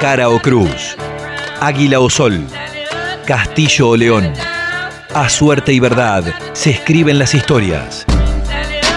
[0.00, 0.96] cara o cruz,
[1.60, 2.46] águila o sol,
[3.26, 4.32] castillo o león.
[5.12, 8.06] A suerte y verdad se escriben las historias.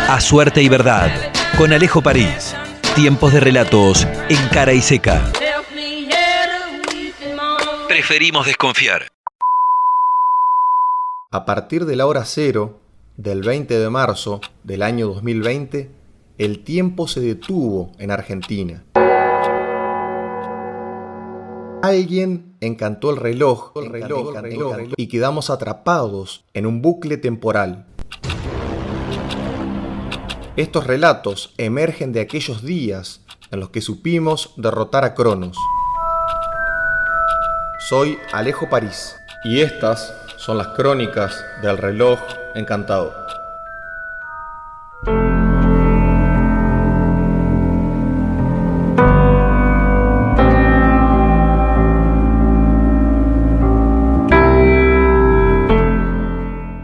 [0.07, 1.11] A suerte y verdad,
[1.57, 2.55] con Alejo París.
[2.95, 5.21] Tiempos de relatos en cara y seca.
[7.89, 9.07] Preferimos desconfiar.
[11.31, 12.79] A partir de la hora cero
[13.17, 15.91] del 20 de marzo del año 2020,
[16.37, 18.85] el tiempo se detuvo en Argentina.
[21.83, 27.85] Alguien encantó el reloj, el reloj, el reloj, y quedamos atrapados en un bucle temporal.
[30.55, 35.57] Estos relatos emergen de aquellos días en los que supimos derrotar a Cronos.
[37.89, 42.17] Soy Alejo París y estas son las crónicas del reloj
[42.55, 43.22] encantado.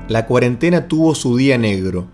[0.09, 2.07] La cuarentena tuvo su día negro.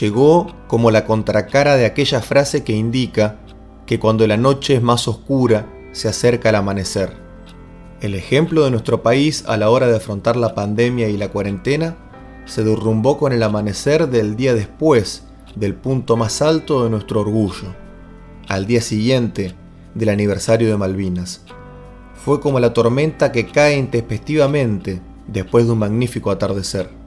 [0.00, 3.40] Llegó como la contracara de aquella frase que indica
[3.84, 7.16] que cuando la noche es más oscura se acerca el amanecer.
[8.00, 11.96] El ejemplo de nuestro país a la hora de afrontar la pandemia y la cuarentena
[12.44, 15.24] se derrumbó con el amanecer del día después
[15.56, 17.74] del punto más alto de nuestro orgullo,
[18.46, 19.56] al día siguiente
[19.96, 21.44] del aniversario de Malvinas.
[22.24, 27.01] Fue como la tormenta que cae intempestivamente después de un magnífico atardecer.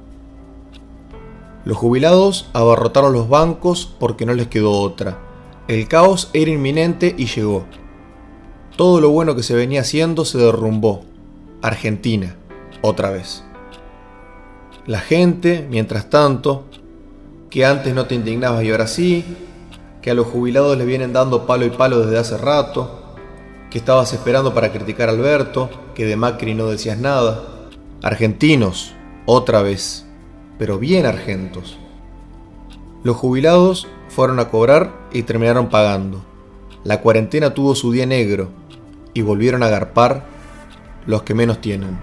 [1.66, 5.18] Los jubilados abarrotaron los bancos porque no les quedó otra.
[5.68, 7.66] El caos era inminente y llegó.
[8.78, 11.04] Todo lo bueno que se venía haciendo se derrumbó.
[11.64, 12.36] Argentina,
[12.82, 13.44] otra vez.
[14.86, 16.66] La gente, mientras tanto,
[17.50, 19.26] que antes no te indignabas y ahora sí,
[20.04, 23.16] que a los jubilados les vienen dando palo y palo desde hace rato,
[23.72, 27.44] que estabas esperando para criticar a Alberto, que de Macri no decías nada.
[28.04, 28.94] Argentinos,
[29.26, 30.05] otra vez,
[30.58, 31.78] pero bien argentos.
[33.04, 36.24] Los jubilados fueron a cobrar y terminaron pagando.
[36.84, 38.50] La cuarentena tuvo su día negro
[39.14, 40.26] y volvieron a agarpar
[41.06, 41.98] los que menos tienen.